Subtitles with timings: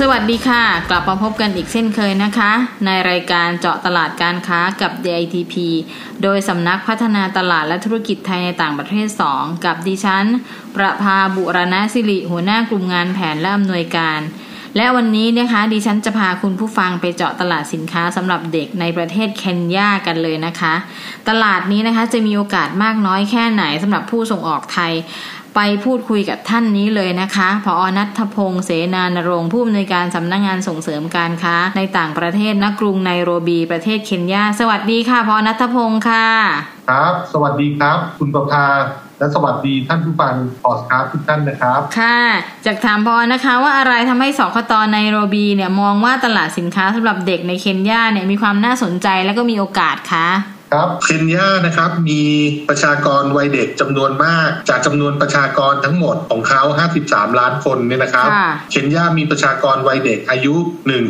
[0.00, 2.52] สวัสดีค่ะ กลับมาพบกันอีกเช่นเคยนะคะ
[2.86, 5.54] ในรายการเจาะตลาดการค้ากับ DITP
[6.22, 10.26] โดยสำนักพัฒนาตลาดและธุรกิจไทยในต่างประเทศ 2 กับดิฉัน
[10.76, 14.20] ประภาบุรณสิริ หัวหน้ากลุ่มงานแผนและอำนวยการ
[14.76, 20.74] และวันนี้นะคะดิฉันจะพาคุณผู้ฟังไปเจาะตลาดสินค้าสำหรับเด็กในประเทศเคนยากันเลยนะคะ
[21.28, 24.92] ตลาดนี้นะคะจะมีโอกาสมากน้อยแค่ไหนสำหรับผู้ส่งออกไทย
[25.56, 36.28] ไปพูดคุยกับท่านนี้เลยนะคะพอนัทพงศ์เสนานรงค์ผู้อำนวยการสำนักงงานส่งเสริมการค้า ในต่างประเทศณกรุงไนโรบีประเทศเคนยา สวัสดีค่ะพอนัทพงศ์ค่ะ
[36.90, 38.66] ครับ สวัสดีครับ คุณประภา
[39.18, 42.20] และสวัสดีท่านผู้ฟังพอดคาสต์ทุกท่านนะครับ ค่ะ
[42.66, 50.28] จากถามพอนะคะว่าอะไรทำให้สคตไนโรบีเนี่ยมองว่าตลาดสินค้าสำหรับเด็กในเคนยาเนี่ยมีความน่าสนใจและก็มีโอกาสคะ
[50.72, 52.22] ครับเคนยานะครับมี
[52.68, 56.62] ประชากรวัยเด็กจำนวนมาก จากจำนวนประชากรทั้งหมดของเขา
[57.02, 60.54] 53 ล้านคนเนี่ยนะครับค่ะเคนยามีประชากรวัยเด็กอายุ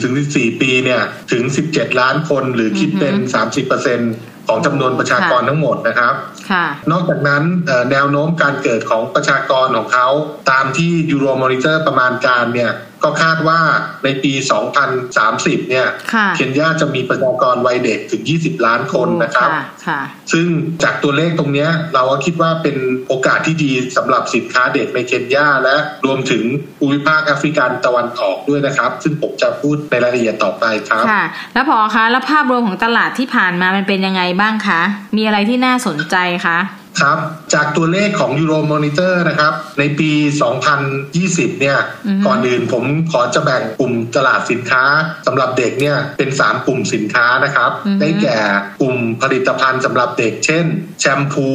[0.03, 3.15] 1-14 ปีเนี่ยถึง 17 ล้านคนหรือคิดเป็น
[3.83, 6.15] 30%ของจำนวนประชากรทั้งหมดนะครับ
[6.51, 10.09] ค่ะนอกจากนั้นเอ่อแนวโน้มการเกิดของประชากรของเขา
[10.51, 12.71] ตามที่ Euromonitor ประมาณการเนี่ย
[13.03, 13.61] ก็คาดว่า
[14.05, 14.33] ในปี
[15.01, 20.01] 2030 เนี่ยค่ะเคนยาจะมีประชากรวัยเด็กถึง 20 ล้านคนนะครับค่ะค่ะ
[20.33, 20.47] ซึ่ง
[20.83, 22.77] จากตัวเลขตรงเนี้ยเราก็คิดว่าเป็น
[23.09, 26.45] โอกาสที่ดีสำหรับสินค้าเด็กในเคนยาและรวมถึง
[26.79, 31.25] ภูมิภาคแอฟริกันตะวันออกด้วยนะครับ ซึ่งผมจะพูดในรายละเอียดต่อไปครับ ค่ะ
[31.55, 34.81] แล้วพอคะ แล้วภาพรวมของตลาดที่ผ่านมามันเป็นยังไงบ้างคะ
[35.17, 36.59] มีอะไรที่น่าสนใจคะ
[37.01, 37.19] ครับ
[37.55, 40.11] จากตัวเลขของ Euro Monitor นะครับ ในปี
[40.87, 44.85] 2020 เนี่ยอือฮึก่อนอื่นผมขอจะแบ่งกลุ่มตลาดสินค้า
[45.27, 47.71] สำหรับเด็กเนี่ยเป็น 3 กลุ่มสินค้านะครับ
[48.01, 48.39] ได้แก่
[48.81, 50.65] กลุ่มผลิตภัณฑ์สำหรับเด็ก เช่น
[51.01, 51.49] แชมพู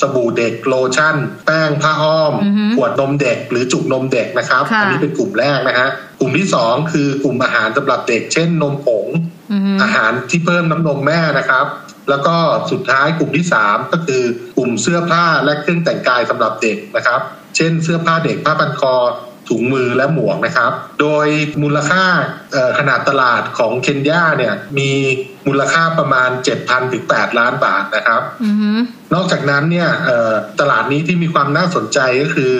[0.00, 1.16] สบู่เด็กโลชั่น
[1.46, 5.88] แป้งผ้าอ้อมอือฮึขวดนมเด็ก หรือจุกนมเด็กนะครับค่ะอันี้เป็นกลุ่มแรกนะฮะ
[6.20, 9.06] กลุ่มที่ 2 คือกลุ่มอาหารสำหรับเด็ก เช่น นมผง
[9.52, 11.66] อือฮึอาหารที่เพิ่มน้ำนมแม่นะครับ
[12.08, 12.36] แล้วก็
[12.70, 14.22] สุดท้ายกลุ่มที่ 3 ก็คือ
[14.58, 17.20] กลุ่มเสื้อผ้าและเครื่องแต่งกายสำหรับเด็กนะครับ
[17.56, 18.94] เช่น เสื้อผ้าเด็กผ้าพันคอ
[19.50, 21.26] ถุงมือและหมวกนะครับ โดย
[21.62, 22.04] มูลค่า
[22.52, 24.90] เอ่อขนาดตลาดของเคนยาเนี่ยมี
[25.46, 26.30] มูลค่าประมาณ
[26.60, 28.70] 7,000ถึง8ล้านบาทนะครับอือฮึ
[29.14, 32.52] นอกจากนั้นเนี่ยเอ่อตลาดนี้ที่มีความน่าสนใจก็คือ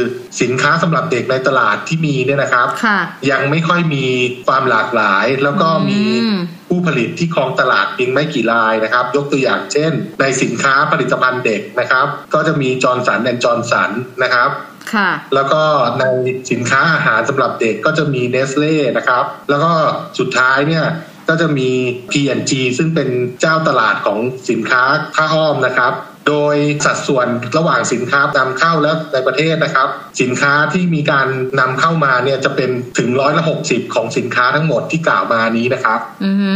[0.42, 2.98] สินค้าสำหรับเด็กในตลาดที่มีเนี่ยนะครับค่ะ
[3.30, 4.04] ยังไม่ค่อยมี
[4.46, 6.36] ความหลากหลายแล้วก็มีอืม
[6.74, 13.90] ผู้ผลิตที่ครองตลาดเพียงไม่กี่รายนะครับ ยกตัวอย่างเช่น ในสินค้าผลิตภัณฑ์เด็กนะครับ ก็จะมี Johnson and Johnson
[14.22, 14.50] นะครับ
[14.94, 15.62] ค่ะแล้วก็
[16.00, 16.04] ใน
[16.50, 19.72] สินค้าอาหารสำหรับเด็กก็จะมีเนสเล่นะครับ แล้วก็
[20.18, 20.84] สุดท้ายเนี่ย
[21.28, 21.70] ก็จะมี
[22.10, 23.08] P&G ซึ่งเป็น
[23.40, 24.18] เจ้าตลาดของ
[24.50, 24.82] สินค้า
[25.14, 25.92] ผ้าอ้อมนะครับ
[26.28, 29.88] โดยสัดส่วนระหว่างสินค้านำเข้าและในประเทศนะครับ
[30.20, 31.26] สินค้าที่มีการ
[31.60, 36.52] นำเข้ามาเนี่ยจะเป็นถึงร้อยละหกสิบของสินค้าทั้งหมดที่กล่าวมานี้นะครับ อือฮึ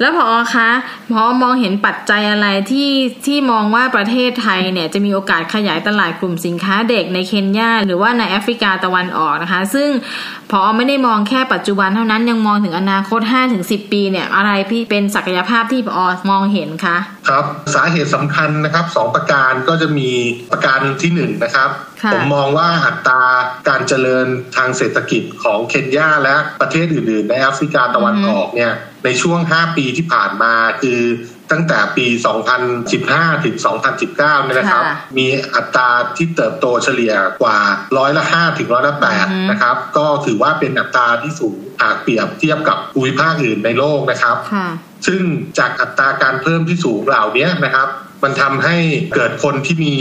[0.00, 0.70] แล้วพอคะ
[1.12, 2.90] พอมองเห็นปัจจัยอะไรที่
[3.26, 9.90] ที่มองว่าประเทศไทยเนี่ยจะมีโอกาสขยายตลาดกลุ่มสินค้าเด็กในเคนยาหรือว่าในแอฟริกาตะวันออกนะคะ ซึ่ง
[10.50, 13.20] พอไม่ได้มองแค่ปัจจุบันเท่านั้นยังมองถึงอนาคต
[13.56, 16.96] 5-10 ปีเนี่ยอะไรที่เป็นศักยภาพที่พอมองเห็นคะ
[17.28, 20.10] ครับสาเหตุสำคัญนะครับสองประการก็จะมี
[20.52, 21.70] ประการที่หนึ่งนะครับ
[22.02, 23.22] ค่ะผมมองว่าอัตรา
[23.68, 24.26] การเจริญ
[24.56, 28.72] ทางเศรษฐกิจของเคนยาและประเทศอื่น ๆ ในแอฟริกาตะวันออกเนี่ย
[29.04, 31.00] ในช่วง 5 ปีที่ผ่านมาคือ
[31.52, 32.06] ตั้งแต่ปี
[32.76, 33.56] 2015 ถึง
[34.00, 37.58] 2019 เนี่ยนะครับค่ะมีอัตราที่เติบโตเฉลี่ยกว่า
[37.98, 44.68] ร้อยละ 5 ถึงร้อยละอือฮึ8นะครับ ก็ถือว่าเป็นอัตราที่สูงหากเปรียบเทียบกับภูมิภาคอื่นในโลกนะครับค่ะ
[45.06, 45.20] ซึ่ง
[45.58, 47.88] จากอัตราการเพิ่มที่สูงเหล่านี้นะครับ
[48.24, 48.76] มันทำให้
[49.14, 49.94] เกิดคนที่มี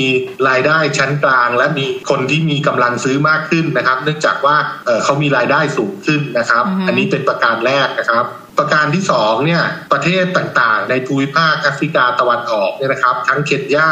[0.49, 4.55] รายได้ชั้นกลาง และมีคนที่มีกำลังซื้อมากขึ้นนะครับ เนื่องจากว่า
[4.85, 8.25] เอ่อเขามีรายได้สูงขึ้นนะครับอือฮึอันนี้เป็นประการแรกนะครับ
[8.59, 13.91] ประการที่สองเนี่ยประเทศต่างๆ ในภูมิภาคแอฟริกาตะวันออกเนี่ยนะครับ ทั้งเคนยา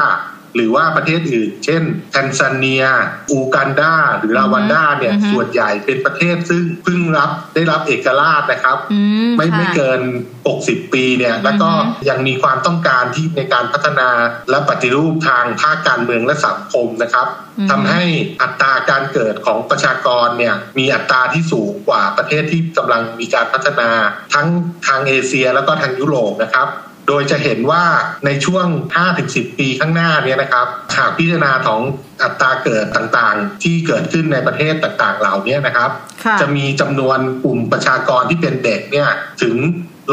[0.56, 1.82] หรือว่าประเทศอื่น เช่น
[2.12, 2.84] แทนซาเนีย
[3.32, 10.02] อูกันดา หรือราวันดาเนี่ยอือฮึส่วนใหญ่เป็นประเทศซึ่งเพิ่งรับได้รับเอกราชนะครับอืมไม่ค่ะไม่เกิน
[10.48, 14.10] 60 ปีเนี่ยแล้วก็อือฮึยังมีความต้องการที่ในการพัฒนา
[14.50, 17.28] และปฏิรูปทางภาคการเมืองและสังคมนะครับ
[17.60, 18.04] อือฮึทำให้
[18.42, 23.90] อัตราการเกิดของประชากรเนี่ยมีอัตราที่สูงกว่าประเทศที่กำลังมีการพัฒนา
[24.34, 24.48] ทั้ง
[24.88, 26.70] ทางเอเชียแล้วก็ทางยุโรปนะครับ
[27.08, 27.84] โดยจะเห็นว่า
[28.26, 28.68] ในช่วง
[29.14, 30.68] 5-10 ปีข้างหน้าเนี่ยนะครับ
[30.98, 31.82] หากพิจารณาของ
[32.24, 35.90] อัตราเกิดต่างๆ ที่เกิดขึ้นในประเทศต่างๆ เหล่านี้นะครับ
[36.26, 39.10] ค่ะจะมีจำนวนกลุ่มประชากรที่เป็นเด็กเนี่ย
[39.42, 39.56] ถึง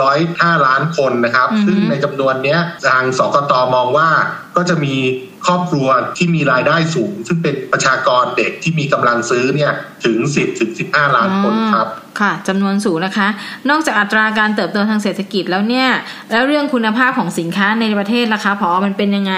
[0.03, 4.09] ร้อยห้าล้านคนนะครับอือฮึซึ่งในจำนวนเนี้ยทางสกตมองว่า
[4.57, 4.95] ก็จะมี
[5.47, 9.73] ครอบครัวที่มีรายได้สูง ซึ่งเป็นประชากรเด็กที่มีกำลังซื้อเนี่ย
[10.05, 11.89] ถึง 10ถึง15 ล้านคนครับ
[12.21, 13.29] ค่ะจำนวนสูงนะคะ
[13.71, 15.89] นอกจากอัตราการเติบโตทางเศรษฐกิจแล้วเนี่ย
[16.31, 19.35] แล้วเรื่องคุณภาพของสินค้าในประเทศล่ะคะพอมันเป็นยังไง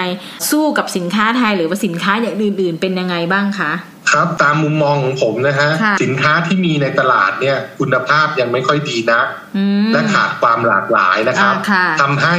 [0.49, 3.71] สู้กับสินค้าไทยหรือว่าสินค้าอย่างอื่น ๆ เป็นยังไงบ้างคะ
[4.15, 9.21] ครับตามมุมมองของผมนะฮะค่ะสินค้าที่มีในตลาดเนี่ยคุณภาพยังไม่ค่อยดีนะ
[9.57, 12.35] อืมและขาดความหลากหลายนะครับอ่าค่ะทำให้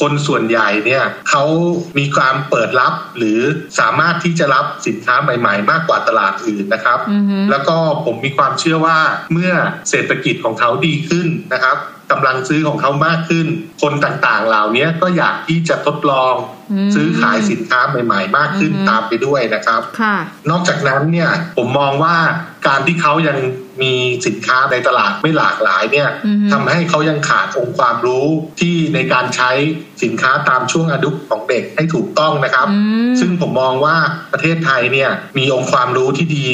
[0.00, 1.44] คนส่วนใหญ่เนี่ยเขา
[1.98, 3.40] มีความเปิดรับหรือ
[3.80, 8.98] สามารถที่จะรับสินค้าใหม่ ๆ มากกว่าตลาดอื่นนะครับอือฮึแล้วก็ผมมีความเชื่อว่า
[9.32, 9.52] เมื่อ
[9.90, 11.76] เศรษฐกิจของเขาดีขึ้นนะครับ
[12.10, 13.46] กำลังซื้อของเขามากขึ้น
[13.82, 16.34] คนต่างๆ เหล่านี้ก็อยากที่จะทดลอง
[16.86, 20.16] มซื้อขายสินค้าใหม่ ๆ มากขึ้นอือฮึตามไปด้วยนะครับค่ะ
[20.50, 22.16] นอกจากนั้นเนี่ยผมมองว่า
[22.66, 23.38] การที่เขายัง
[23.82, 23.94] มี
[24.26, 28.26] สินค้าในตลาดไม่หลากหลายเนี่ยอือฮึทำให้เขายังขาดองค์ความรู้
[28.60, 29.50] ที่ในการใช้
[30.02, 32.78] สินค้าตามช่วงอายุของเด็กให้ถูกต้องนะครับอื
[33.10, 33.96] มซึ่งผมมองว่า
[34.32, 36.48] ประเทศไทยเนี่ยมีองค์ความรู้ที่ดี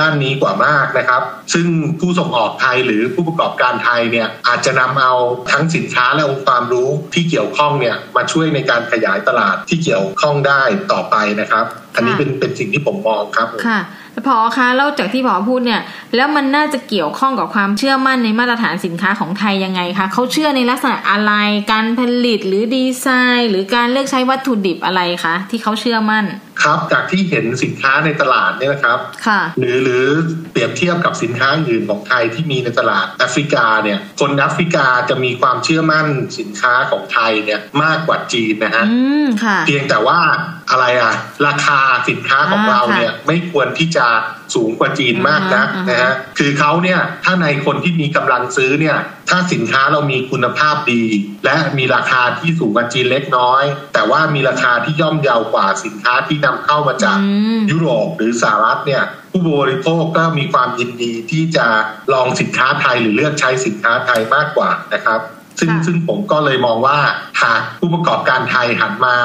[0.00, 1.22] ด้านนี้กว่ามากนะครับ
[1.54, 1.66] ซึ่ง
[2.00, 5.12] ผู้ส่งออกไทยหรือผู้ประกอบการไทยเนี่ยอาจจะนำเอา
[5.52, 10.62] ทั้งสินค้าและองค์ความรู้ที่เกี่ยวข้องเนี่ยมาช่วยในการขยายตลาดที่เกี่ยวข้องได้
[10.92, 11.64] ต่อไปนะครับ
[11.94, 13.80] อันนี้ค่ะเป็นเป็นสิ่งที่ผมมองครับผมค่ะ
[14.12, 15.82] แล้วพอคะเล่าจากที่พอพูดเนี่ย
[16.16, 21.32] แล้วมันน่าจะเกี่ยวข้องกับความเชื่อมั่นในมาตรฐานสินค้าของไทยยังไงคะเขาเชื่อในลักษณะอะไร
[21.72, 23.06] การผลิตหรือดีไซ
[23.38, 26.24] น์ หรือการเลือกใช้วัตถุดิบอะไรคะที่เขาเชื่อมั่น
[26.62, 30.04] ครับจากที่เห็นสินค้าในตลาดเนี่ยนะครับค่ะหรือหรือ
[30.52, 36.06] เปรียบเทียบกับสินค้าอื่นของไทยที่มีในตลาดแอฟริกาเนี่ยคนแอฟริกาจะมีความเชื่อมั่น
[36.38, 40.20] สินค้าของไทยเนี่ยมากกว่าจีนนะฮะอืมค่ะเพียงแต่ว่า
[40.70, 41.14] อะไรอะ
[41.46, 44.06] ราคาสินค้าของอ่าเราเนี่ยไม่ควรที่จะ
[44.54, 48.96] สูงกว่าจีนมากนักอือฮึนะฮะคือเขาเนี่ยถ้าในคนที่มีกำลังซื้อเนี่ย
[49.28, 51.02] ถ้าสินค้าเรามีคุณภาพดี
[51.44, 53.62] และมีราคาที่สูงกว่าจีนเล็กน้อย
[53.94, 59.02] แต่ว่ามีราคาที่ย่อมเยาวกว่าสินค้าที่นำเข้ามาจากอืมยุโรปหรือสหรัฐเนี่ย
[59.32, 61.66] ผู้บริโภคก็มีความยินดีที่จะ
[62.12, 65.20] ลองสินค้าไทยหรือเลือกใช้สินค้าไทยมากกว่านะครับ
[65.60, 66.98] ซึ่งค่ะซึ่งผมก็เลยมองว่า
[67.42, 69.16] หากผู้ประกอบการไทยหันมา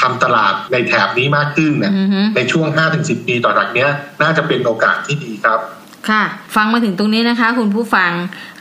[0.00, 2.66] ทำตลาดในแถบนี้มากขึ้นเนี่ยอือฮึในช่วง
[2.98, 3.90] 5-10 ปีต่อจากเนี้ย
[4.22, 5.60] น่าจะเป็นโอกาสที่ดีครับ
[6.08, 6.24] ค่ะ
[6.56, 8.12] ฟังมาถึงตรงนี้นะคะ คุณผู้ฟัง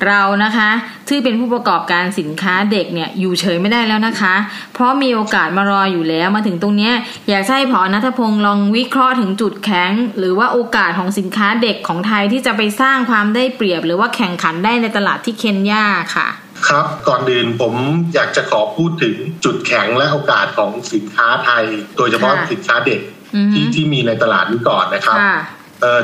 [0.07, 0.69] เรานะคะ
[1.09, 4.35] ที่เป็นผู้ประกอบการสินค้าเด็กเนี่ยอยู่เฉยไม่ได้แล้วนะคะ
[4.73, 6.93] เพราะมีโอกาสมารออยู่แล้วมาถึงตรงเนี้ย
[7.29, 15.85] อยากจะให้พอนัทพงศ์ลองวิเคราะห์ถึงจุดแข็ง หรือว่าโอกาสของสินค้าเด็กของไทยที่จะไปสร้างความได้เปรียบ หรือว่าแข่งขันได้ในตลาดที่เคนยา
[16.15, 16.27] ค่ะ
[16.67, 17.73] ครับก่อนอื่นผม
[18.13, 19.15] อยากจะขอพูดถึง
[19.45, 21.63] จุดแข็งและโอกาสของสินค้าไทย
[21.97, 23.01] โดยเฉพาะค่ะสินค้าเด็ก
[23.35, 25.58] อือฮึที่ที่มีในตลาดนี้ก่อนนะครับค่ะเอ่อ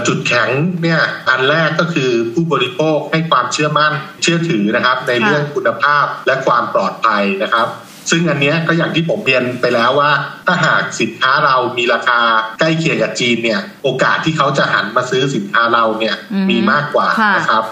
[0.07, 0.49] จุดแข็ง
[0.81, 3.93] เนี่ยอันแรกก็คือผู้บริโภคให้ความเชื่อมั่น
[4.23, 7.67] เชื่อถือนะครับ ในค่ะเรื่องคุณภาพและความปลอดภัยนะครับ
[8.11, 10.11] ซึ่งอันเนี้ยก็อย่างที่ผมเรียนไปแล้วว่า
[10.45, 12.19] ถ้าหากสินค้าเรามีราคา
[12.59, 17.63] ใกล้เคียงกับจีนเนี่ย โอกาสที่เขาจะหันมาซื้อสินค้าเราเนี่ยอืมมีมากกว่าค่ะนะครับ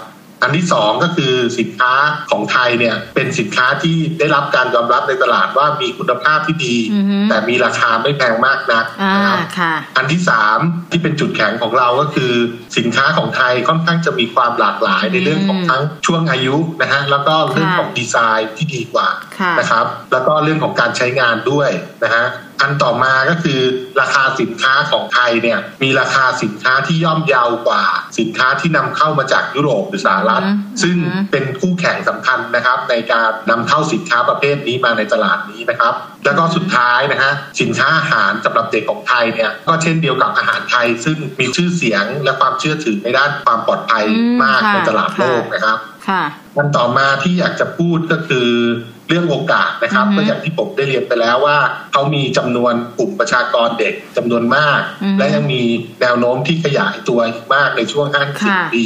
[0.44, 1.94] อันที่สองก็คือสินค้า
[2.32, 10.60] ของไทยเนี่ยเป็นสินค้าที่ได้รับการยอมรับในตลาดว่ามีคุณภาพที่ดีอือฮึแต่มีราคาไม่แพงมากนักอ่านะครับค่ะอันที่สาม
[10.92, 12.34] ที่เป็นจุดแข็งของเราก็คือ
[12.78, 19.08] สินค้าของไทยค่อนข้างจะมีความหลากหลายในเรื่องของทั้งช่วงอายุนะฮะแล้วก็เรื่องของดีไซน์ที่ดีกว่า
[19.40, 21.70] ค่ะนะครับ แล้วก็เรื่องของการใช้งานด้วย
[22.04, 22.26] นะฮะ
[22.64, 23.60] อันต่อมาก็คือ
[24.02, 27.84] ราคาสินค้าของไทยเนี่ยมีราคาสินค้าที่ย่อมเยาวกว่า
[28.20, 35.94] สินค้าที่นำเข้ามาจากยุโรปหรือสหรัฐอืมซึ่งอืมเป็นคู่แข่งสำคัญนะครับ ในการนำเข้าสินค้าประเภทนี้มาในตลาดนี้นะครับ
[36.26, 45.78] แล้วก็สุดท้ายนะฮะสินค้าอาหารสำหรับเด็กของไทยเนี่ยก็เช่นเดียวกับอาหารไทย ซึ่งมีชื่อเสียงและความเชื่อถือในด้านความปลอดภัยอืมมากค่ะในตลาดโลกค่ะนะครับ
[46.08, 46.24] ค่ะ
[46.58, 48.50] อันต่อมาที่อยากจะพูดก็คือ
[48.93, 51.58] เรื่องโอกาสนะครับอือฮึก็อย่างที่ผมได้เรียนไปแล้วว่า
[51.92, 55.62] เขามีจำนวนกลุ่มประชากรเด็กจำนวนมากอือฮึและยังมี
[56.02, 58.24] แนวโน้มที่ขยายตัวอีกมากในช่วงค่ะ
[58.70, 58.86] 50 ปี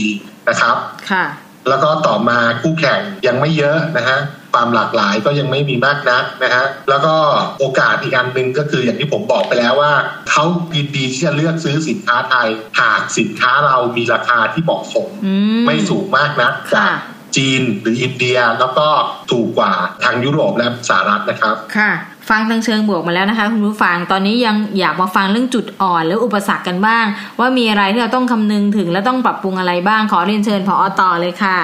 [0.50, 0.76] นะครับ
[1.12, 1.26] ค่ะ
[1.70, 4.20] แล้วก็ต่อมาคู่แข่งยังไม่เยอะนะฮะ
[4.54, 7.16] ความหลากหลายก็ยังไม่มีมากนักนะฮะแล้วก็
[7.60, 9.94] โอกาสอีกอันหนึ่งก็คืออย่างที่ผมบอกไปแล้วว่า
[10.32, 10.44] เขา
[10.76, 18.88] ยินดีที่จะเลือกซื้อสินค้าไทย หากสินค้าเรามีราคาที่เหมาะสมอืมไม่สูงมากนักจากค่ะ จีนหรืออินเดีย แล้วก็
[19.32, 19.72] ถูกกว่า
[20.04, 21.92] ทางยุโรปและสหรัฐนะครับ ค่ะ
[22.30, 27.06] ฟังทางเชิงบวกมาแล้วนะคะคุณผู้ฟังตอนนี้ยังอยากมาฟังเรื่องจุดอ่อนหรืออุปสรรคกันบ้าง
[27.40, 31.60] ว่ามีอะไรที่เราต้องคำนึงถึงและต้องปรับปรุงอะไรบ้างขอเรียนเชิญพอต่อเลยค่ะ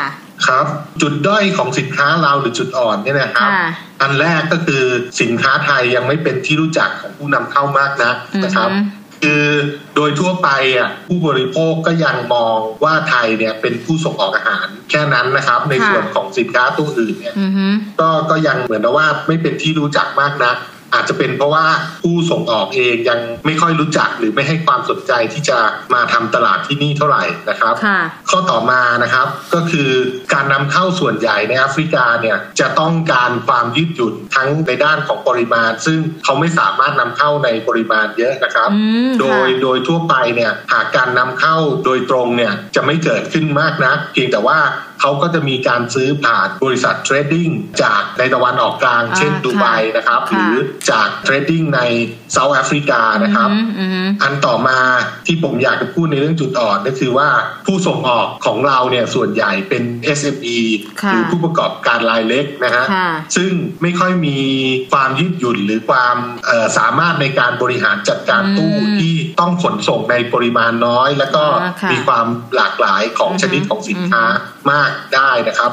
[0.47, 0.65] ครับ
[1.01, 3.65] จุดด้อยของสินค้าเราหรือจุดอ่อนเนี่ยนะครับค่ะ
[4.01, 4.83] อันแรกก็คือ
[5.21, 9.45] สินค้าไทยยังไม่เป็นที่รู้จักของผู้นำเข้ามากนักนะครับอือฮึ คือ
[9.95, 17.65] โดยทั่วไปอะผู้บริโภคก็ยังมองว่าไทยเนี่ยเป็นผู้ส่งออกอาหารแค่นั้นนะครับ ในค่ะส่วนของสินค้าตัวอื่นเนี่ยอือฮึ
[17.99, 20.57] ก็ก็ยังเหมือนกับว่าไม่เป็นที่รู้จักมากนัก
[20.93, 21.65] อาจจะเป็นเพราะว่า
[22.01, 25.57] ผู้ส่งออกเองยังไม่ค่อยรู้จักหรือไม่ให้ความสนใจที่จะ
[25.93, 29.89] มาทำตลาดที่นี่เท่าไหร่นะครับค่ะข้อต่อมานะครับก็คือ
[30.33, 44.57] การนำเข้าส่วนใหญ่ในแอฟริกาเนี่ยจะต้องการความยืดหยุ่นทั้งในด้านของปริมาณ ซึ่งเขาไม่สามารถนำเข้าในปริมาณเยอะนะครับอืมโดยค่ะโดยทั่วไปเนี่ยหากการนำเข้าโดยตรงเนี่ยจะไม่เกิดขึ้นมากนะเพียงแต่ว่า
[45.03, 47.49] เขาก็จะมีการซื้อผ่านบริษัท trading
[47.83, 50.57] จากในตะวันออกกลางอ่าเช่นดูไบค่ะนะครับค่ะหรือ
[50.91, 51.81] จาก trading ใน
[52.31, 54.79] เซาท์แอฟริกานะครับอือฮึอือฮึอันต่อมา
[55.25, 57.29] ที่ผมอยากจะพูดในเรื่องจุดอ่อนก็คือว่า
[57.65, 59.83] ผู้ส่งออกของเราเนี่ยส่วนใหญ่เป็น
[60.19, 60.59] SME
[61.03, 64.37] ค่ะหรือผู้ประกอบการรายเล็กนะฮะค่ะซึ่งไม่ค่อยมี
[64.91, 74.23] ความยืดหยุ่นหรือความเอ่อสามารถในการบริหารจัดการตู้อืมที่ต้องขนส่งในปริมาณน้อย แล้วก็อ่าค่ะมีความหลากหลายของอือฮึชนิดของสินค้า
[74.71, 75.71] มากได้นะครับ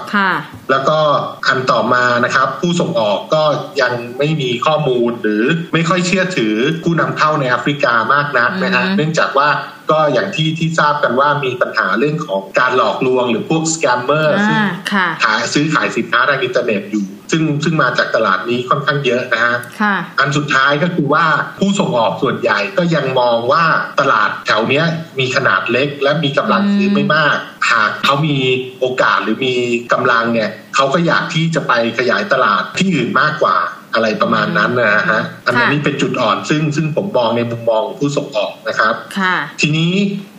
[0.71, 0.99] แล้วก็
[1.47, 3.43] คันต่อมานะครับ ผู้ส่งออกก็
[3.81, 5.45] ยังไม่มีข้อมูลหรือ
[5.75, 6.55] ไม่ค่อยเชื่อถือ
[6.85, 9.49] ผู้นำเข้าในแอฟริกามากนักนะฮะเนื่องจากว่า
[9.91, 21.27] ก็อย่างที่ที่ทราบกันว่ามีปัญหาเรื่องของการหลอกลวงหรือพวกสแกมเมอร์ซึ่งอ่าค่ะขายซื้อขายสินค้าทางอินเทอร์เน็ตอยู่ ซึ่งซึ่งมาจากตลาดนี้ค่อนข้างเยอะนะฮะค่ะอันสุดท้ายก็คือว่า
[21.59, 23.65] ผู้ส่งออกส่วนใหญ่ก็ยังมองว่า
[24.01, 24.85] ตลาดแถวเนี้ย
[25.19, 27.37] มีขนาดเล็ก และมีกำลังซื้อไม่มาก
[27.71, 28.39] หากเขามี
[28.81, 29.55] โอกาสหรือมี
[29.93, 33.57] กำลังเนี่ยเขาก็อยากที่จะไปขยายตลาดที่อื่นมากกว่า
[33.95, 39.95] อะไรประมาณนั้นนะฮะอันนี้เป็นจุดอ่อนซึ่งซึ่งผมมองในมุมมองของผู้ส่งออกนะครับค่ะทีนี้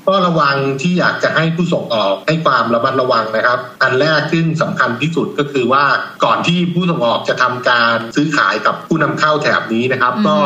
[0.07, 5.83] ก็ระวังที่อยากจะให้ผู้ส่งออกให้ความระมัดระวังนะครับ อันแรกซึ่งสำคัญที่สุดก็คือว่า
[6.23, 10.37] ก่อนที่ผู้ส่งออกจะทำการซื้อขายกับผู้นำเข้าแถบนี้นะครับอือฮึก็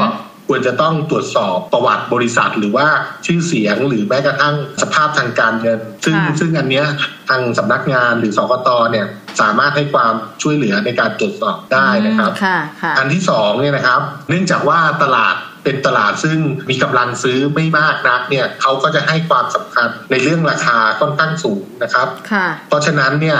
[0.48, 2.88] ควรจะต้องตรวจสอบประวัติบริษัท หรือว่า
[3.26, 6.86] ชื่อเสียงหรือแม้กระทั่งสภาพทางการเงิน ซึ่งซึ่งอันเนี้ย
[7.30, 9.06] ทางสำนักงานหรือสกตเนี่ย
[9.42, 16.38] สามารถให้ความช่วยเหลือในการตรวจสอบได้นะครับอืมค่ะค่ะอันที่สองเนี่ยนะครับ เนื่องจากว่าตลาดเป็นตลาดซึ่ง
[16.70, 23.38] มีกำลังซื้อไม่มากนักเนี่ยเขาก็จะให้ความสำคัญในเรื่องราคาค่อนข้างสูงนะครับค่ะเพราะฉะนั้นเนี่ย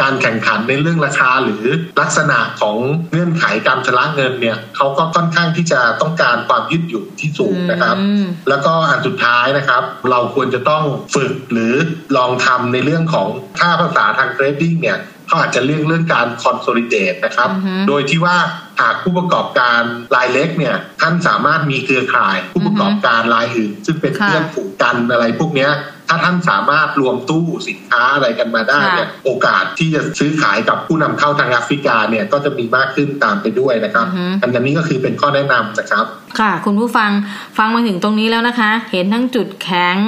[0.00, 1.64] การแข่งขันในเรื่องราคาหรือ
[2.00, 2.76] ลักษณะของ
[3.10, 10.84] เงื่อนไขการชำระเงินเนี่ยเขาก็ค่อนข้างที่จะต้องการความยืดหยุ่นที่สูงนะครับอืมแล้วก็อันสุดท้ายนะครับ เราควรจะต้อง
[11.14, 11.74] ฝึกหรือ
[12.16, 18.36] ลองทำในเรื่องของค่าภาษาทาง trading เนี่ยเขาอาจจะเรื่องเรื่องการ consolidate นะครับอือฮึโดยที่ว่า
[18.80, 19.80] หากผู้ประกอบการ
[20.16, 25.70] รายเล็กเนี่ยท่านสามารถมีเครือข่าย ผู้ประกอบการรายอื่น ซึ่งเป็นค่ะเพื่อนฝูงกันอะไรพวกเนี้ย
[26.08, 36.06] ถ้าท่านสามารถรวมตู้สินค้าอะไรกันมาได้เนี่ยโอกาสที่จะซื้อขายกับผู้นำเข้าทางแอฟริกาเนี่ยก็จะมีมากขึ้นตามไปด้วยนะครับอือฮึอันนี้ก็คือเป็นข้อแนะนำนะครับ
[36.40, 37.10] ค่ะคุณผู้ฟัง
[37.58, 39.98] ฟังมาถึงตรงนี้แล้วนะคะ เห็นทั้งจุดแข็ง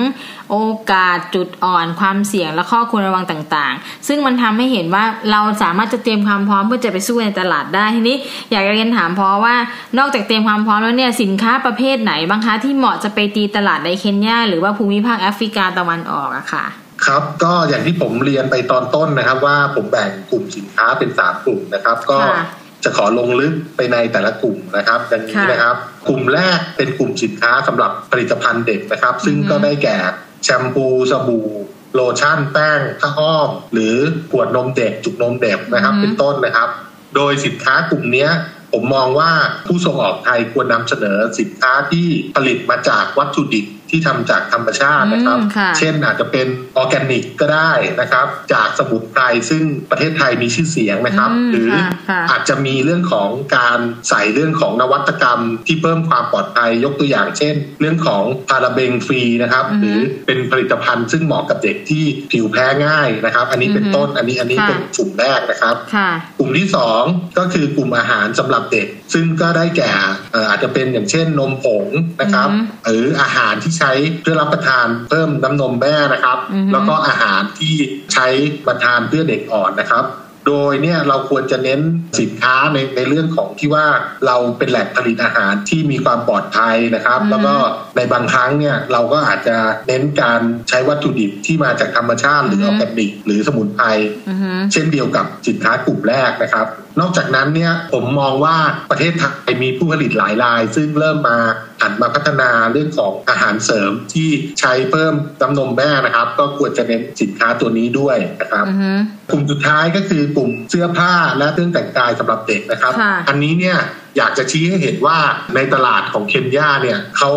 [0.51, 0.57] โอ
[0.93, 8.17] กาสจุดอ่อนความเสี่ยงและข้อควรระวังต่างๆ ซึ่งมันทำให้เห็นว่าเราสามารถจะเตรียมความพร้อมเพื่อจะไปสู้ในตลาดได้ทีนี้
[8.51, 9.55] อยากจะเรียนถามพอว่า
[9.99, 16.65] นอกจากเตรียมความพร้อมแล้วเนี่ยสินค้าประเภทไหนบ้างคะที่เหมาะจะไปตีตลาดในเคนยาหรือว่าภูมิภาคแอฟริกาตะวันออกอะค่ะ
[17.07, 22.43] ครับก็อย่างที่ผมเรียนไปตอนต้นนะครับ ว่าผมแบ่งกลุ่มสินค้าเป็นสามกลุ่มนะครับ ก็ค่ะ
[22.85, 25.77] จะขอลงลึกไปในแต่ละกลุ่มนะครับดังนี้ค่ะนะครับ
[26.09, 29.97] กลุ่มแรกเป็นกลุ่มสินค้าสำหรับผลิตภัณฑ์เด็กนะครับ ซึ่งอือฮึก็ได้แก่
[30.45, 31.47] แชมพูสบู่
[31.95, 33.95] โลชั่นแป้งผ้าอ้อม หรือ
[34.31, 36.69] ขวดนมเด็กจุกนมเด็กนะครับ เป็นต้นนะครับ
[37.17, 38.31] โดยสินค้ากลุ่มเนี้ย
[38.73, 39.31] ผมมองว่า
[39.67, 46.47] ผู้ส่งออกไทยควรนำเสนอสินค้าที่ผลิตมาจากวัตถุดิบ ที่ทำจากธรรมชาตินะครับอืมค่ะเช่นอาจจะเป็น
[46.77, 67.03] ออร์แกนิกก็ได้นะครับ จากสมุนไพรซึ่งประเทศไทยมีชื่อเสียงนะครับอืมหรือค่ะค่ะอาจจะมีเรื่องของการใส่เรื่องของนวัตกรรมที่เพิ่มความปลอดภัยยกตัวอย่าง เช่น เรื่องของพาราเบงฟรีนะครับอือฮึหรือเป็นผลิตภัณฑ์ซึ่งเหมาะกับเด็กที่ผิวแพ้ง่ายนะครับ อันนี้เป็นอือฮึต้นอันนี้อันนี้ค่ะเป็นกลุ่มแรกนะครับค่ะก ลุ่มที่สอง
[67.39, 69.93] ก็คือกลุ่มอาหารสำหรับเด็ก ซึ่งก็ได้แก่
[70.33, 71.87] เอ่ออาจจะเป็นอย่างเช่นนมผง
[72.21, 77.75] นะครับอือฮึหรืออาหารที่ใช้เพื่อรับประทานเพิ่มน้ำนมแม่นะครับอือฮึแล้วก็อาหารที่
[78.15, 78.27] ใช้
[78.67, 80.05] ประทานเพื่อเด็กอ่อนนะครับ
[80.47, 81.81] โดยเนี่ยเราควรจะเน้น
[82.21, 83.87] สินค้าในในเรื่องของที่ว่า
[84.27, 87.55] เราเป็นแหล่งผลิตอาหารที่มีความปลอดภัยนะครับอือฮึแล้วก็
[87.97, 89.57] ในบางครั้งเนี่ยเราก็อาจจะ
[89.89, 93.87] เน้นการใช้วัตถุดิบที่มาจากธรรมชาติหรือออร์แกนิกหรือสมุนไพร
[94.29, 96.67] อือฮึเช่นเดียวกับสินค้ากลุ่มแรกนะครับ
[97.01, 98.57] นอกจากนั้นเนี่ยผมมองว่า
[98.91, 101.39] ประเทศไทยมีผู้ผลิตหลายราย ซึ่งเริ่มมา
[101.83, 108.93] หันมาพัฒนาเรื่องของอาหารเสริมที่ใช้เพิ่มน้ำนมแม่นะครับ ก็ควรจะเน้นสินค้าตัวนี้ด้วยนะครับอือฮึ
[109.31, 113.77] กลุ่มสุดท้ายก็คือกลุ่มเสื้อผ้าและเครื่องแต่งกายสำหรับเด็กนะครับค่ะอันนี้เนี่ย
[114.17, 115.19] อยากจะชี้ให้เห็นว่า
[115.55, 117.33] ในตลาดของเคนยาเนี่ยเขา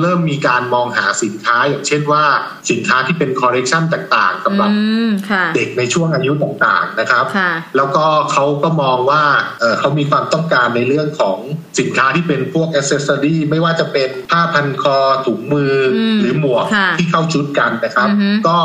[0.00, 2.24] เริ่มมีการมองหาสินค้าอย่างเช่นว่า
[2.70, 9.24] สินค้าที่เป็นคอลเลกชันต่างๆสำหรับอืมค่ะเด็กในช่วงอายุต่างๆนะครับค่ะแล้วก็เขาก็มองว่า
[9.60, 11.38] เอ่อเขามีความต้องการในเรื่องของ
[11.78, 18.58] สินค้าที่เป็นพวกอ c เซสซอรีไม่ว่าจะเป็นผ้าพันคอถุงมืออมหรือหมวกค่ะที่เข้าชุดกันนะครับอือฮึก็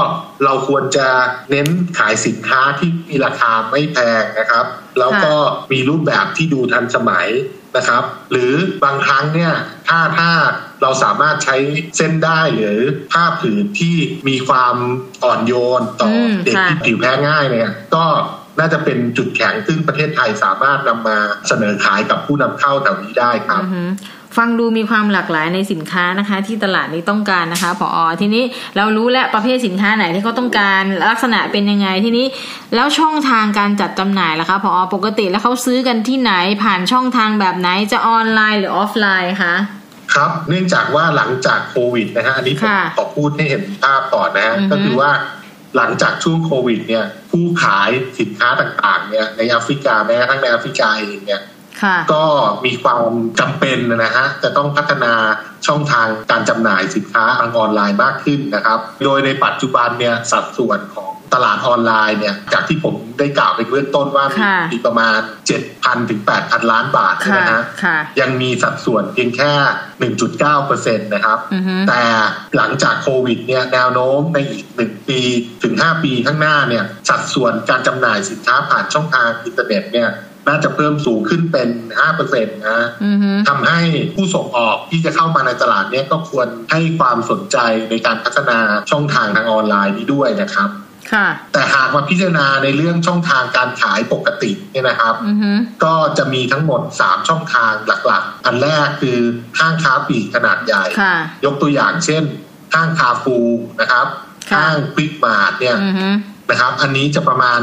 [0.45, 1.07] เราควรจะ
[1.49, 1.67] เน้น
[1.97, 4.65] ขายสินค้าที่มีราคาไม่แพงนะครับ
[4.99, 5.33] แล้วก็
[5.71, 7.27] มีรูปแบบที่ดูทันสมัย
[7.77, 9.53] นะครับ หรือบางครั้งเนี่ย
[9.87, 10.29] ถ้าถ้า
[10.81, 11.55] เราสามารถใช้
[11.97, 12.79] เส้นได้หรือ
[13.11, 13.97] ผ้าผืนที่
[14.27, 14.75] มีความ
[15.23, 18.05] อ่อนโยนต่ออมเด็กค่ะที่ผิวแพ้ง่ายเนี่ยก็
[18.59, 23.83] น่าจะเป็นจุดแข็งซึ่งประเทศไทยสามารถนำมาเสนอขายกับผู้นำเข้าแถวนี้ได้ครับอือฮึ
[24.37, 28.43] ฟังดูมีความหลากหลายในสินค้านะคะ ที่ตลาดนี้ต้องการนะคะผอทีนี้
[28.77, 32.25] เรารู้แล้วประเภทสินค้าไหนที่เขาต้องการลักษณะเป็นยังไงทีนี้
[32.75, 39.55] แล้วช่องทางการจัดจำหน่ายล่ะคะผอปกติแล้วเขาซื้อกันที่ไหนผ่านช่องทางแบบไหนจะออนไลน์หรือออฟไลน์คะ
[40.13, 45.11] ครับ เนื่องจากว่าหลังจากโควิดนะฮะอันนี้ผมค่ะขอพูดให้เห็นภาพก่อนนะฮะอือฮึก็คือว่า
[45.77, 51.52] หลังจากช่วงโควิดเนี่ยผู้ขายสินค้าต่างๆเนี่ยในแอฟริกาแม้กระทั่งในแอฟริกาเองเนี่ยค่ะ
[52.13, 52.25] ก็
[52.65, 53.01] มีความ
[53.39, 55.13] จำเป็นนะฮะจะต้องพัฒนา
[55.67, 65.19] ช่องทางการจำหน่ายสินค้าทางออนไลน์มากขึ้นนะครับ โดยในปัจจุบันเนี่ยสัดส่วนของตลาดออนไลน์เนี่ยจากที่ผมได้กล่าวไปเบื้องต้นว่ามีค่ะมีประมาณ
[65.59, 69.51] 7,000 ถึง 8,000 ล้านบาทค่ะนะฮะค่ะยังมีสัดส่วนเพียงแค่
[70.17, 72.01] 1.9%นะครับอือฮึแต่
[72.55, 75.19] หลังจากโควิดเนี่ยแนวโน้มในอีก 1 ปี
[75.63, 80.09] ถึง 5 ปีข้างหน้าเนี่ยสัดส่วนการจำหน่ายสินค้าผ่านช่องทางอินเทอร์เน็ตเนี่ย
[80.47, 81.69] น่าจะเพิ่มสูงขึ้นเป็น
[82.17, 83.81] 5%นะอือฮึทำให้
[84.15, 87.57] ผู้ส่งออกที่จะเข้ามาในตลาดเนี่ยก็ควรให้ความสนใจ
[87.89, 88.59] ในการพัฒนา
[88.91, 90.69] ช่องทางทางออนไลน์นี้ด้วยนะครับ
[91.13, 95.51] ค่ะแต่หากมาพิจารณาในเรื่องช่องทางการขายปกติเนี่ยนะครับอือฮึ
[95.85, 97.73] ก็จะมีทั้งหมด 3 ช่องทาง
[98.07, 99.17] หลักๆ อันแรกคือ
[99.59, 102.23] ห้างค้าปลีกขนาดใหญ่ค่ะยกตัวอย่างเช่น
[102.73, 103.37] ห้างคาฟู
[103.81, 104.07] นะครับ
[104.51, 106.07] ค่ะห้างควิกมาร์ทเนี่ยอือฮึ
[106.49, 107.59] นะครับ อันนี้จะประมาณ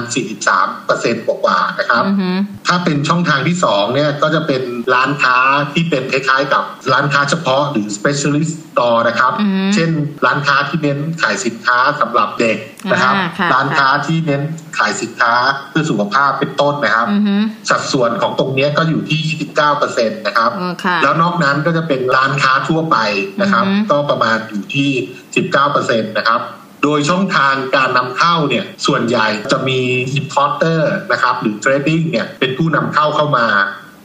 [0.62, 2.31] 43%กว่าๆนะครับอือฮึ
[2.66, 4.62] ถ้าเป็นช่องทางที่สองเนี่ยก็จะเป็น
[4.95, 5.37] ร้านค้า
[5.73, 9.90] ที่เป็นคล้ายๆ กับร้านค้าเฉพาะหรือ specialist store นะครับอือฮึเช่น
[10.27, 12.59] ร้านค้าที่เน้นขายสินค้าสำหรับเด็ก
[12.93, 14.43] นะครับอ่าค่ะร้านค้าที่เน้น
[14.79, 15.33] ขายสินค้า
[15.71, 17.35] เพื่อสุขภาพเป็นต้นนะครับอือฮึ
[17.71, 19.21] สัดส่วนของตรงเนี้ยก็อยู่ที่
[19.75, 22.97] 29%นะครับเออค่ะแล้วนอกนั้นก็จะเป็นร้านค้าทั่วไป
[23.40, 24.90] นะครับอือฮึก็ประมาณอยู่ที่
[25.55, 26.40] 19%นะครับ
[26.83, 29.81] โดยช่องทางการนำเข้าเนี่ยส่วนใหญ่จะมี
[30.19, 30.81] importer
[31.12, 33.47] นะครับหรือ trading เนี่ยเป็นผู้นำเข้าเข้ามา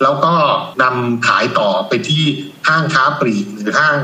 [0.04, 0.34] แล้วก็
[0.84, 2.24] นำขายต่อไปที่
[2.68, 3.96] ห้างค้าปลีกหรือห้าง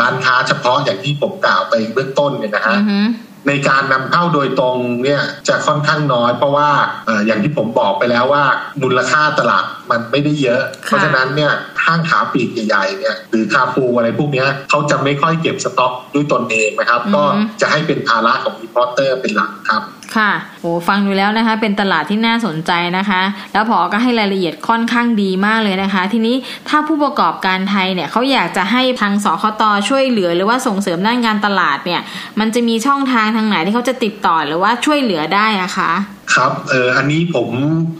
[0.00, 3.00] ร้านค้าเฉพาะอย่างที่ผมกล่าวไปเบื้องต้นเนี่ยนะฮะอือฮึ
[3.48, 6.68] ในการนำเข้าโดยตรงเนี่ยจะค่อนข้างน้อย เพราะว่า
[7.06, 8.44] เอ่ออย่างที่ผมบอกไปแล้วว่า
[8.82, 11.52] มูลค่าตลาดมันไม่ได้เยอะ เพราะฉะนั้นเนี่ย
[11.84, 17.24] ห้างค้าปลีกใหญ่ๆเนี่ยหรือคาฟูอะไรพวกเนี้ยเขาจะไม่ค่อยเก็บสต็อกด้วยตนเองนะครับอือฮึก็
[17.60, 19.82] จะให้เป็นภาระของ importer เป็นหลักครับ
[20.16, 26.36] ค่ะโอ้ฟังดูแล้วนะคะ เป็นตลาดที่น่าสนใจนะคะ แล้วผอก็ให้รายละเอียดค่อนข้างดีมากเลยนะคะ ทีนี้
[26.68, 32.00] ถ้าผู้ประกอบการไทยเนี่ยเขาอยากจะให้ทางสคตช่วยเหลือ หรือว่าส่งเสริมด้านการตลาดเนี่ย
[32.40, 35.92] มันจะมีช่องทางทางไหนที่เขาจะติดต่อหรือว่าช่วยเหลือได้อะคะ
[36.34, 37.48] ครับเอออันนี้ผม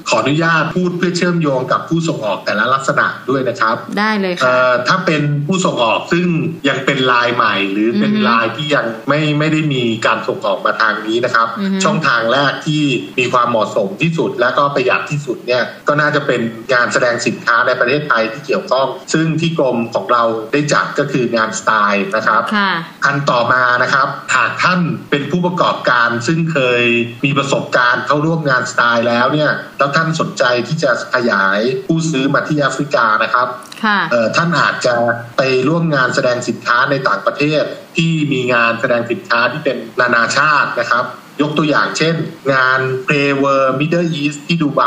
[0.08, 6.26] ขออนุญาตพูดเพื่อเชื่อมโยงกับผู้ส่งออกแต่ละลักษณะด้วยนะครับ ได้เลยเอ่ค่ะอถ้าเป็นผู้ส่งออกซึ่ง
[6.68, 12.82] ยังเป็นลายใหม่ หรือเป็นอือฮึลายที่ยังไม่ไม่ได้มีการส่งออกมาทางนี้นะครับอือฮึช่องทางแรกที่
[13.18, 16.40] มีความเหมาะสมที่สุด และก็ประหยัดที่สุดเนี่ยก็น่าจะเป็น
[16.72, 22.70] งานแสดงสินค้าในประเทศไทยที่เกี่ยวข้อง ซึ่งที่กรมของเราได้จัดก็คืองานสไตล์นะครับค่ะ
[23.04, 26.84] อันต่อมานะครับหากท่านเป็นผู้ประกอบการซึ่งเคย
[27.24, 33.48] มีประสบการณ์เข้าร่วมงานสไตล์แล้วเนี่ยแล้วท่านสนใจที่จะขยายผู้ซื้อมาที่แอฟริกานะครับ
[33.84, 34.94] ค่ะเอ่อท่านอาจจะ
[35.36, 37.62] ไปร่วมงานแสดงสินค้าในต่างประเทศ
[37.96, 41.04] ที่มีงานแสดงสินค้าที่เป็นนานาชาตินะครับ
[41.40, 42.14] ยกตัวอย่างเช่น
[42.54, 44.82] งาน p r a w o r Middle East ที่ดูไบ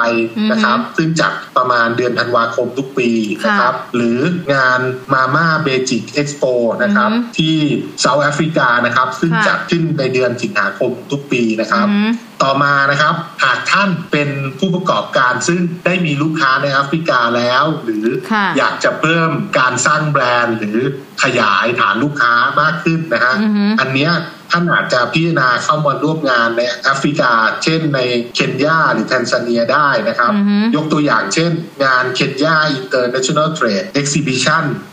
[0.52, 3.10] นะครับ ซึ่งจัดประมาณเดือนธันวาคมทุกปี
[3.46, 4.20] นะครับ หรือ
[4.54, 4.80] งาน
[5.14, 7.56] Mama Magic Expo นะครับอือฮึที่
[8.02, 12.10] เซาท์แอฟริกานะครับ ซึ่งค่ะจัดขึ้นในเดือนสิงหาคมทุกปีนะครับอือฮึ
[12.44, 20.80] ต่อมานะครับหากท่านเป็นผู้ประกอบการซึ่งได้มีลูกค้าในแอฟริกาแล้ว หรือค่ะอยากจะเพิ่มการสร้างแบรนด์ หรือ
[21.24, 24.12] ขยายฐานลูกค้ามากขึ้นนะฮะอือฮึอันเนี้ย
[24.56, 27.32] ท่านอาจจะพิจารณาเข้ามาร่วมงานในแอฟริกา
[27.64, 28.00] เช่นใน
[28.36, 31.52] เคนยาหรือแทนซาเนียได้นะครับอือฮึยกตัวอย่างเช่น
[31.86, 34.93] งานเคนยา International Trade Exhibition ค่ะซ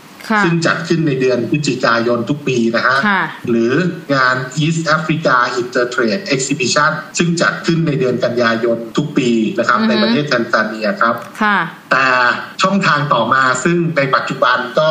[0.53, 3.73] งจัดขึ้นในเดือนพฤศจิกายนทุกปีนะฮะค่ะหรือ
[4.15, 11.57] งาน East Africa Intertrade Exhibition ซึ่งจัดขึ้นในเดือนกันยายนทุกปีนะครับอือฮึในประเทศแทนซาเนียครับค่ะ
[11.91, 12.07] แต่
[12.61, 14.89] ช่องทางต่อมาซึ่งในปัจจุบันก็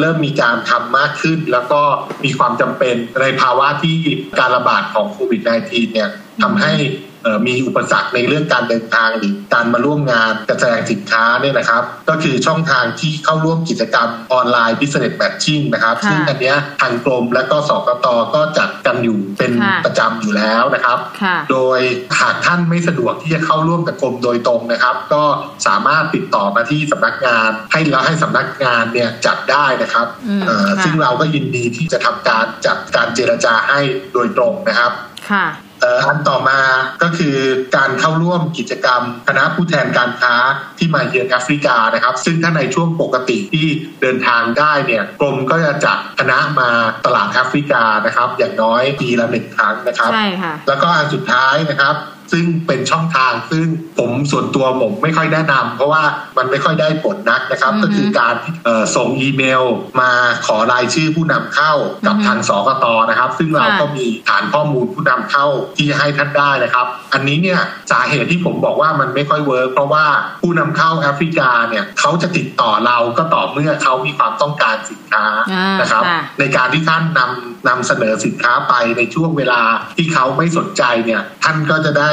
[0.00, 1.82] เริ่มมีการทำมากขึ้น แล้วก็
[2.24, 3.98] มีความจำเป็นในภาวะที่
[4.38, 6.10] การระบาดของโควิด -19 เนี่ย
[6.42, 7.11] ทำให้เอ่อ
[7.46, 21.80] มีอุปสรรคในเรื่องการเดินทางหรือการมาร่วมงานการแสดงสินค้าเนี่ยนะครับ ก็คือช่องทางที่เข้าร่วมกิจกรรมออนไลน์ Business Matching นะครับค่ะซึ่งอันเนี้ยทางกรมและก็สกตก็จัดกันอยู่เป็นค่ะประจำอยู่แล้วนะครับค่ะโดย
[22.20, 25.24] หากท่านไม่สะดวกที่จะเข้าร่วมกับกรมโดยตรงนะครับ ก็
[25.66, 33.80] สามารถติดต่อมาที่สำนักงาน ให้แล้วให้สำนักงานเนี่ยจัดได้นะครับอืมเอ่อค่ะซึ่งเราก็ยินดีที่จะทำการจัดการเจรจาให้
[34.12, 34.92] โดยตรงนะครับ
[35.30, 35.71] ค่ะเอ่อ
[36.08, 36.60] อันต่อมา
[37.02, 37.36] ก็คือ
[37.76, 40.34] การเข้าร่วมกิจกรรม คณะผู้แทนการค้า
[40.78, 43.66] ที่มาเยือนแอฟริกานะครับ ซึ่งถ้าในช่วงปกติที่
[44.00, 46.70] เดินทางได้เนี่ยกรมก็จะจัดคณะมา
[47.04, 51.96] ตลาดแอฟริกานะครับ อย่างน้อยปีละหนึ่งครั้งนะครับ ใช่ค่ะ แล้วก็อันสุดท้ายนะครับ
[52.32, 53.66] ซึ่งเป็นช่องทางซึ่ง
[53.98, 56.02] ผมส่วนตัวผมไม่ค่อยแนะนำเพราะว่า
[56.38, 59.62] มันไม่ค่อยได้ผลนักนะครับอือฮึก็คือการเอ่อส่งอีเมล
[60.00, 60.10] มา
[60.46, 61.72] ขอรายชื่อผู้นำเข้า
[62.06, 67.60] กับอือฮึทางสคตนะครับ ซึ่งเราค่ะก็มีฐานข้อมูลผู้นำเข้าที่จะให้ท่านได้นะครับ อันนี้เนี่ย
[67.92, 70.06] สาเหตุที่ผมบอกว่ามันไม่ค่อย work เพราะว่า
[70.42, 79.62] ผู้นำเข้าแอฟริกาเนี่ยเขาจะติดต่อเราก็ต่อเมื่อเขามีความต้องการสินค้าอ่านะครับค่ะในการที่ท่านนำนำเสนอสินค้าไปในช่วงเวลา
[79.96, 82.10] ที่เขาไม่สนใจเนี่ยท่านก็จะได้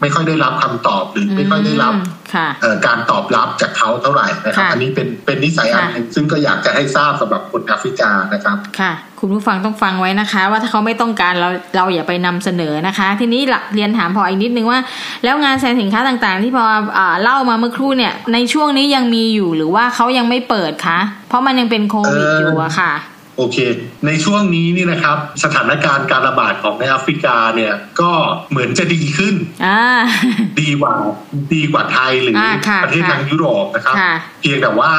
[0.00, 1.96] ไม่ค่อยได้รับคำตอบหรือไม่ค่อยได้รับม
[2.34, 14.78] ค่ะเอ่อการตอบรับจากเขาเท่าไหร่นะครับค่ะอันนี้เป็นเป็นนิสัยอันหนึ่งซึ่งก็อยากจะให้ทราบสำหรับคนแอฟริกานะครับค่ะ คุณผู้ฟังต้องฟังไว้นะคะ ว่าถ้าเขาไม่ต้องการเราเราอย่าไปนำเสนอนะคะ ทีนี้หลักเรียนถามพออีกนิดนึงว่า
[15.24, 16.64] แล้วงานแสดงสินค้าต่างๆ ที่พอ
[16.98, 20.98] อ่าเล่ามาเมื่อครู่เนี่ยในช่วงนี้ยังมีอยู่หรือว่าเขายังไม่เปิดคะ
[21.28, 22.92] เพราะมันยังเป็นโควิดเอ่อออยู่อะค่ะ
[23.36, 23.58] โอเค
[24.06, 28.12] ในช่วงนี้นี่นะครับ สถานการณ์การระบาดของในแอฟริกาเนี่ยก็
[28.50, 29.34] เหมือนจะดีขึ้น
[29.66, 29.80] อ่า
[30.60, 30.92] ดีกว่า
[31.54, 34.92] ดีกว่าไทยหรืออาค่ะประเทศค่ะทางยุโรปนะครับค่ะเพียงแต่ว่า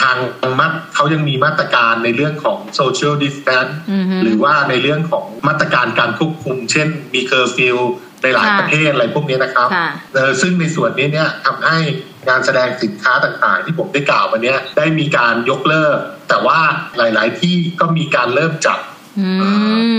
[0.00, 0.16] ทาง
[0.58, 6.31] มัดเขายังมีมาตรการในเรื่องของ social distance อือฮึหรือว่าในเรื่องของมาตรการการควบคุม
[6.72, 7.76] เช่นมีเคอร์ฟิว
[8.22, 11.78] ในหลายค่ะประเทศอะไรพวกนี้นะครับค่ะเออซึ่งในส่วนนี้เนี่ยทำให้
[12.28, 15.96] งานแสดงสินค้าต่างๆ ที่ผมได้กล่าวมาเนี้ยได้มีการยกเลิก
[16.28, 16.58] แต่ว่า
[16.96, 18.78] หลาย ๆ ที่ก็มีการเริ่มจัด
[19.20, 19.28] อื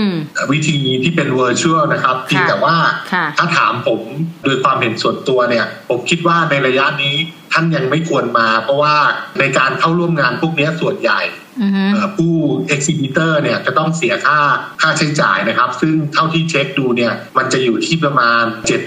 [0.06, 0.10] ม
[0.52, 2.76] วิธีที่เป็น virtual นะครับเพียงแต่ว่า
[3.12, 4.00] ค่ะถ้าถามผม
[4.44, 7.16] โดยความเห็นส่วนตัวเนี่ย ผมคิดว่าในระยะนี้
[7.54, 8.96] ท่านยังไม่ควรมา เพราะว่า
[9.38, 11.20] ในการเข้าร่วมงานพวกนี้ส่วนใหญ่
[11.62, 12.34] อือฮึเอ่อผู้
[12.74, 14.38] exhibitor เนี่ยจะต้องเสียค่า
[14.80, 18.42] ค่าใช้จ่ายนะครับ ซึ่งเท่าที่เช็คดูเนี่ยมันจะอยู่ที่ประมาณ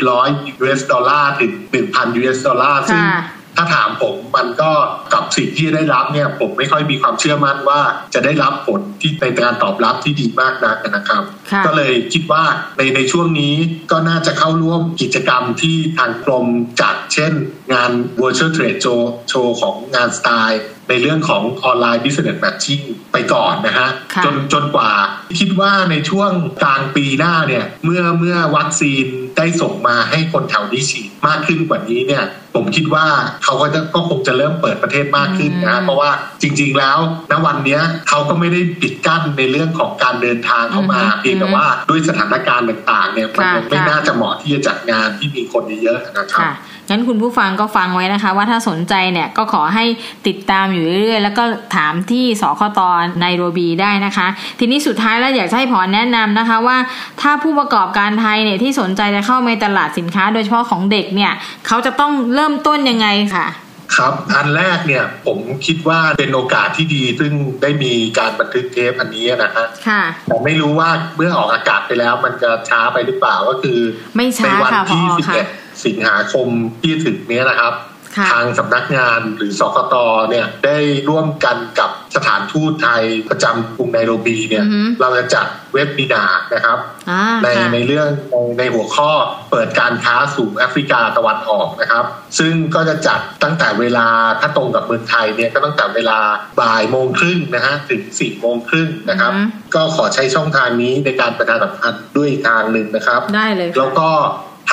[0.09, 1.51] 700 US ดอลลาร์ถึง
[1.87, 3.21] 1,000 US ดอลลาร์ซึ่งค่ะ
[3.57, 4.71] ถ้าถามผมมันก็
[5.13, 7.79] กับสิ่งที่ได้รับเนี่ยผมไม่ค่อยมีความเชื่อมั่นว่า
[8.13, 12.43] จะได้รับผลที่ในการตอบรับที่ดีมากนักนะครับค่ะก็เลยคิดว่า
[12.77, 13.55] ในในช่วงนี้
[13.91, 16.45] ก็น่าจะเข้าร่วมกิจกรรมที่ทางกรม
[16.81, 17.33] จัดเช่น
[17.73, 17.91] งาน
[18.21, 24.91] Virtual Trade Show โชว์ของงานสไตล์ ในเรื่องของออนไลน์ Business Matching ไปก่อนนะฮะค่ะจนจนกว่า
[25.39, 26.31] คิดว่าในช่วง
[26.63, 29.05] กลางปีหน้าเนี่ยเมื่อเมื่อวัคซีน
[29.37, 33.05] ได้ส่งมาให้คนแถวนี้ฉีดมากขึ้นกว่านี้เนี่ยผมคิดว่า
[33.43, 36.97] เขาก็จะก็คงจะเริ่มเปิดประเทศมากขึ้นนะอืมเพราะว่าจริง ๆ แล้ว
[37.31, 46.51] ณวันเนี้ยเขาก็ไม่ได้ปิดกั้นในเรื่องของการเดินทางเข้ามาอือฮึเพียงแต่ว่าด้วยสถานการณ์ต่างๆเนี่ยมันค่ะยังไม่ค่ะน่าจะเหมาะที่จะจัดงานที่มีคนเยอะๆนะครับค่ะ
[46.89, 49.85] งั้นคุณผู้ฟังก็ฟังไว้นะคะ ว่าถ้าสนใจเนี่ยก็ขอให้
[50.27, 51.43] ติดตามอยู่เรื่อยๆ แล้วก็
[51.75, 52.79] ถามที่สคต
[53.19, 54.27] ไนโรบีได้นะคะ
[54.59, 56.77] ทีนี้สุดท้ายแล้วอยากจะให้พอแนะนำนะคะว่า
[57.21, 61.31] ถ้าผู้ประกอบการไทยเนี่ยที่สนใจจะเข้าในตลาดสินค้า โดยเฉพาะของเด็กเนี่ย
[61.67, 63.47] เขาจะต้องเริ่มต้นยังไงค่ะ
[63.95, 73.79] ครับอันแรกเนี่ยผมคิดว่าเป็นโอกาสที่ดี ซึ่งได้มีการบันทึกเทปอันนี้นะฮะค่ะแต่ไม่รู้ว่าเมื่อออกอากาศไปแล้วมันจะช้าไปหรือเปล่าก็คือ
[74.15, 76.47] ไม่ในช้าวัค่ะพอที่ค่ะ11 สิงหาคม
[76.81, 77.73] ที่ถึงเนี้ยนะครับ
[78.17, 79.95] ค่ะทางสำนักงานหรือสกต
[80.29, 80.77] เนี่ยได้
[81.09, 86.77] ร่วมกันกับสถานทูตไทยประจำกรุงไนโรบีเนี่ยอือฮึเราจะจัดเว็บบินาร์นะครับ
[87.09, 89.11] อ่าในค่ะในเรื่องในในหัวข้อ
[89.51, 92.05] เปิดการค้าสู่แอฟริกาตะวันออกนะครับ
[92.39, 94.07] ซึ่งก็จะจัดตั้งแต่เวลา
[94.39, 96.19] ถ้าตรงกับเมืองไทยเนี่ยก็ตั้งแต่เวลา
[96.61, 104.11] บ่ายโมงครึ่งนะฮะถึงสี่โมงครึ่งนะครับอือฮึก็ขอใช้ช่องทางนี้ในการประชาสัมพันธ์ด้วยอีกทางหนึ่งนะครับ ได้เลยแล้วค่ะก็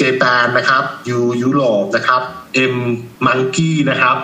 [0.01, 0.83] Japan นะครับ
[1.17, 2.21] U ยุโรปนะครับ
[2.73, 2.75] M
[3.25, 4.17] Monkey นะครับ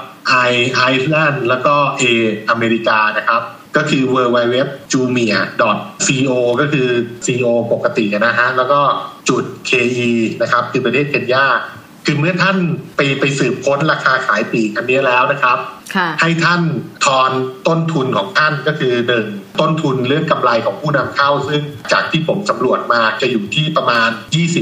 [0.48, 0.52] I
[0.94, 2.04] Iceland แล้วก็ A
[2.50, 3.42] อเมริกานะครับ
[3.78, 4.56] ก็คือ www
[4.94, 5.40] jumia
[6.30, 6.88] co ก็คือ
[7.26, 8.80] co ปกตินะฮะ แล้วก็
[9.30, 9.82] จุด ke
[10.42, 11.46] นะครับ คือประเทศเคนยา
[12.06, 12.58] คือเมื่อท่าน
[12.96, 15.58] ไปไปสืบค้นราคาขายปลีกอันนี้แล้วนะครับ
[15.96, 16.62] ค่ะให้ท่าน
[17.06, 17.32] ทอน
[17.68, 19.26] ต้นทุนของท่านก็คือหนึ่ง
[19.60, 24.10] ต้นทุนเรื่องกำไรของผู้นำเข้า ซึ่งจากที่ผมสำรวจมาจะอยู่ที่ประมาณ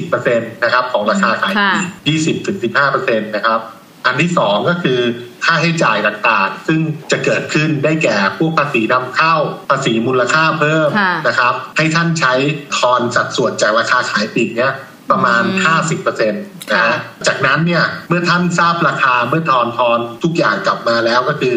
[0.05, 1.65] 20%นะครับของราคาขายป
[2.07, 2.57] ลีก20ถึง
[2.91, 3.59] 15%นะครับ
[4.05, 4.99] อันที่สองก็คือ
[5.45, 6.79] ค่าให้จ่ายต่างๆ ซึ่ง
[7.11, 9.35] จะเกิดขึ้นได้แก่พวกภาษีนำเข้า
[9.69, 12.33] ภาษีมูลค่าเพิ่มค่ะนะครับ ให้ท่านใช้
[12.77, 14.73] ทอนสัดส่วนจากราคาขายปลีกเนี้ย
[15.11, 15.43] ประมาณ
[15.87, 16.95] 50%นะฮะ
[17.27, 21.55] จากนั้นเนี่ยเมื่อท่านทราบราคาเมื่อทอนทอนทุกอย่างกลับมาแล้วก็คือ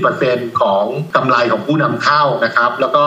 [0.00, 0.84] 20%ของ
[1.16, 3.04] กำไรของผู้นำเข้านะครับ แล้วก็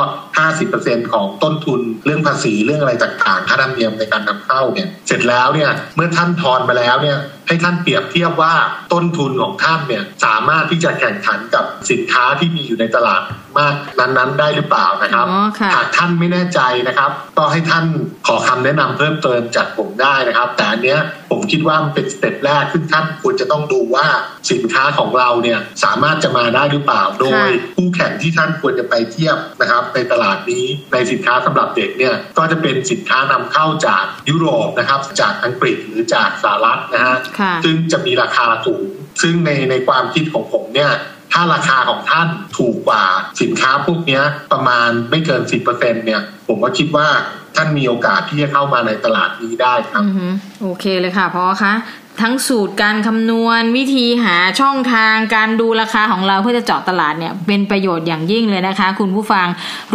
[0.56, 7.18] 50%ของต้นทุนเรื่องภาษีเรื่องอะไรต่างๆค่าธรรมเนียมในการนำเข้าเนี่ยเสร็จแล้วเนี่ยเมื่อท่านทอนมาแล้วเนี่ย
[7.48, 8.54] ให้ท่านเปรียบเทียบว่า
[8.94, 13.24] ต้นทุนของท่านเนี่ยสามารถที่จะแข่งขันกับสินค้าที่มีอยู่ในตลาด
[13.60, 17.86] มากนั้นๆ ได้หรือเปล่านะครับอ๋อค่ะหากท่านไม่แน่ใจนะครับก็ให้ท่าน
[18.28, 21.00] ขอคำแนะนำเพิ่มเติมจากผมได้นะครับ แต่อันเนี้ย
[21.30, 24.08] ผมคิดว่ามันเป็นสเต็ปแรกซึ่งท่านควรจะต้องดูว่า
[24.52, 37.31] สินค้าของเราเนี่ยสามารถจะมาได้หรือเปล่าโดยคู่แข่งที่ท่านควรจะไปเทียบนะครับในตลาดนี้ในสินค้าสำหรับเด็กเนี่ยก็จะเป็นสินค้านำเข้าจากยุโรปนะครับจากอังกฤษหรือจากสหรัฐนะฮะค่ะ
[37.66, 38.86] ซึ่งจะมีราคาสูง
[39.22, 40.92] ซึ่งในในความคิดของผมเนี่ย
[41.34, 43.04] ถ้าราคาของท่านถูกกว่า
[43.42, 47.08] สินค้าพวกเนี้ยประมาณไม่เกิน 10%เนี่ย ผมก็คิดว่า
[47.56, 50.28] ท่านมีโอกาสที่จะเข้ามาในตลาดนี้ได้ครับอือฮึ
[50.62, 51.74] โอเคเลยค่ะพอคะ
[52.22, 59.48] ทั้งสูตรการคำนวณวิธีหาช่องทางการดูราคาของเราเพื่อจะเจาะตลาดเนี่ยเป็นประโยชน์อย่างยิ่งเลยนะคะ คุณผู้ฟัง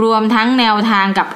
[0.02, 1.26] รวมทั้งแนวทางกับ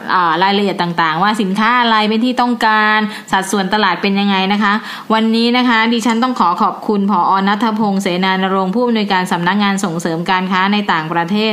[0.42, 2.98] รายละเอียดต่างๆ ว่าสินค้าอะไรเป็นที่ต้องการ
[3.32, 4.72] สัดส่วนตลาดเป็นยังไงนะคะ
[5.12, 11.52] วันนี้นะคะ ดิฉันต้องขอขอบคุณผออนัทพงศ์เสนานรงค์ผู้อำนวยการสำนักงานส่งเสริมการค้าในต่างประเทศ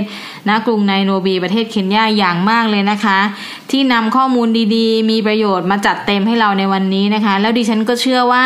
[0.49, 3.19] ณกรุงไนโรบีประเทศเคนยาอย่างมากเลยนะคะ
[3.71, 8.45] ที่นำข้อมูลดีๆ มีประโยชน์มาจัดเต็มให้เราในวันนี้นะคะ แล้วดิฉันก็เชื่อว่า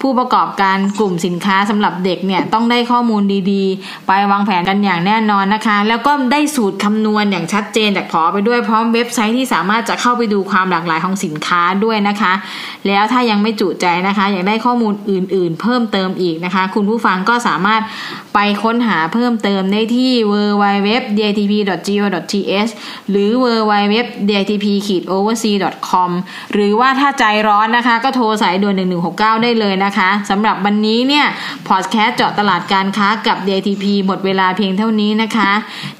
[0.00, 12.32] ผู้ประกอบการกลุ่มสินค้าสำหรับเด็กเนี่ยต้องได้ข้อมูลดีๆ ไปวางแผนกันอย่างแน่นอนนะคะ แล้วก็ได้สูตรคำนวณอย่างชัดเจนจากพอไปด้วยพร้อมเว็บไซต์ที่สามารถจะเข้าไปดูความหลากหลายของสินค้าด้วยนะคะ
[12.86, 17.82] แล้วถ้ายังไม่จุใจนะคะ อยากได้ข้อมูลอื่น ๆ เพิ่มเติมอีกนะคะ คุณผู้ฟังก็สามารถ
[18.34, 22.72] ไปค้นหาเพิ่มเติมได้ที่ www.ditp.go.th
[23.10, 26.10] หรือ www.ditp-oversea.com
[26.52, 28.74] หรือว่าถ้าใจร้อนนะคะ ก็โทรสายด่วน
[29.10, 31.26] 1169 ได้เลยนะคะนะคะสำหรับวันนี้เนี่ย
[31.68, 35.50] พอดแคสต์เจาะตลาดการค้ากับ DTP หมดเวลาเพียงเท่านี้นะคะ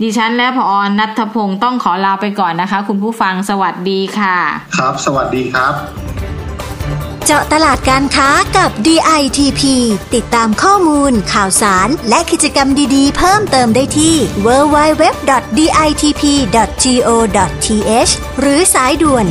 [0.03, 4.37] ดิฉันและพออนัทพงศ์ต้องขอลาไปก่อนนะคะ คุณผู้ฟังสวัสดีค่ะ
[4.77, 5.75] ครับ สวัสดีครับ
[7.27, 9.62] เจาะตลาดการค้ากับ DITP
[10.14, 14.14] ติดตามข้อมูล ข่าวสาร และกิจกรรมดีๆ เพิ่มเติมได้ที่
[14.47, 15.23] www.ditp.go.th
[18.40, 19.27] หรือสายด่วน